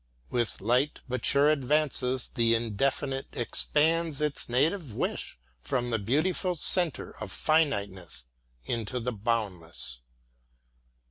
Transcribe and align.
With 0.31 0.61
light 0.61 1.01
but 1.07 1.23
sure 1.23 1.51
advances 1.51 2.31
the 2.33 2.55
Indefinite 2.55 3.27
expands 3.33 4.19
its 4.19 4.49
native 4.49 4.95
wish 4.95 5.37
from 5.61 5.91
the 5.91 5.99
beautiful 5.99 6.55
centre 6.55 7.15
of 7.21 7.31
Finiteness 7.31 8.25
into 8.65 8.99
the 8.99 9.13
boundless. 9.13 10.01